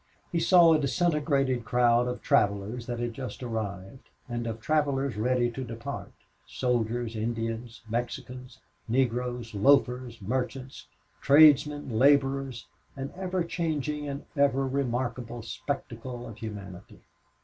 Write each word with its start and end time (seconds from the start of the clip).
He 0.31 0.39
saw 0.39 0.73
a 0.73 0.79
disintegrated 0.79 1.63
crowd 1.63 2.07
of 2.07 2.23
travelers 2.23 2.87
that 2.87 2.97
had 2.97 3.13
just 3.13 3.43
arrived, 3.43 4.09
and 4.27 4.47
of 4.47 4.59
travelers 4.59 5.15
ready 5.15 5.51
to 5.51 5.63
depart 5.63 6.11
soldiers, 6.47 7.15
Indians, 7.15 7.81
Mexicans, 7.87 8.57
Negroes, 8.87 9.53
loafers, 9.53 10.19
merchants, 10.19 10.87
tradesmen, 11.21 11.99
laborers, 11.99 12.65
an 12.95 13.13
ever 13.15 13.43
changing 13.43 14.07
and 14.09 14.25
ever 14.35 14.67
remarkable 14.67 15.43
spectacle 15.43 16.27
of 16.27 16.37
humanity. 16.39 17.01